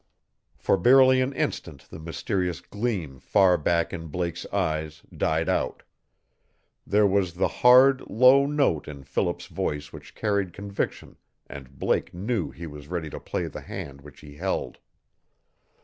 [0.57, 5.83] For barely an instant the mysterious gleam far back in Blake's eyes died out.
[6.87, 12.49] There was the hard, low note in Philip's voice which carried conviction and Blake knew
[12.49, 14.79] he was ready to play the hand which he held.